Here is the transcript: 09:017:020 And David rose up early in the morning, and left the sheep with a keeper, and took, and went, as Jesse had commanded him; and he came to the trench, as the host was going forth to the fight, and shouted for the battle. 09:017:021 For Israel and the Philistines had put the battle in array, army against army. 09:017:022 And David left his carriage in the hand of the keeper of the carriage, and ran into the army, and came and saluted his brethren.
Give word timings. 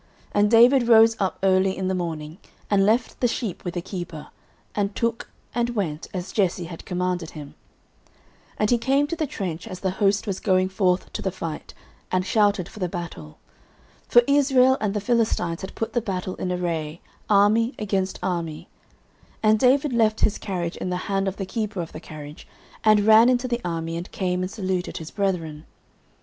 09:017:020 0.29 0.29
And 0.41 0.51
David 0.51 0.87
rose 0.87 1.15
up 1.19 1.37
early 1.43 1.77
in 1.77 1.87
the 1.87 1.93
morning, 1.93 2.39
and 2.71 2.87
left 2.87 3.19
the 3.19 3.27
sheep 3.27 3.63
with 3.63 3.77
a 3.77 3.83
keeper, 3.83 4.29
and 4.73 4.95
took, 4.95 5.29
and 5.53 5.75
went, 5.75 6.07
as 6.11 6.31
Jesse 6.31 6.63
had 6.63 6.85
commanded 6.87 7.29
him; 7.29 7.53
and 8.57 8.71
he 8.71 8.79
came 8.79 9.05
to 9.05 9.15
the 9.15 9.27
trench, 9.27 9.67
as 9.67 9.81
the 9.81 9.91
host 10.01 10.25
was 10.25 10.39
going 10.39 10.69
forth 10.69 11.13
to 11.13 11.21
the 11.21 11.29
fight, 11.29 11.75
and 12.11 12.25
shouted 12.25 12.67
for 12.67 12.79
the 12.79 12.89
battle. 12.89 13.37
09:017:021 14.09 14.11
For 14.13 14.21
Israel 14.25 14.75
and 14.81 14.95
the 14.95 15.01
Philistines 15.01 15.61
had 15.61 15.75
put 15.75 15.93
the 15.93 16.01
battle 16.01 16.33
in 16.37 16.51
array, 16.51 16.99
army 17.29 17.75
against 17.77 18.17
army. 18.23 18.69
09:017:022 19.43 19.49
And 19.51 19.59
David 19.59 19.93
left 19.93 20.21
his 20.21 20.39
carriage 20.39 20.77
in 20.77 20.89
the 20.89 20.97
hand 21.11 21.27
of 21.27 21.37
the 21.37 21.45
keeper 21.45 21.79
of 21.79 21.91
the 21.91 21.99
carriage, 21.99 22.47
and 22.83 23.05
ran 23.05 23.29
into 23.29 23.47
the 23.47 23.61
army, 23.63 23.97
and 23.97 24.11
came 24.11 24.41
and 24.41 24.49
saluted 24.49 24.97
his 24.97 25.11
brethren. 25.11 25.67